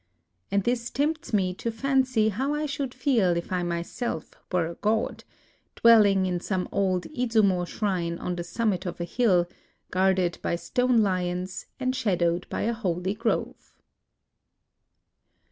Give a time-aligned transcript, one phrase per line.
[0.49, 4.73] And this tempts me to fancy how I should feel if I myseK were a
[4.73, 5.23] god,—
[5.75, 9.47] dwelling in some old Izumo shrine on the summit of a hill,
[9.91, 13.75] guarded by stone lions and shadowed by a holy grove.